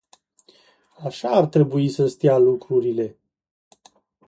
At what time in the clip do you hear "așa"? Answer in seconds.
1.03-1.29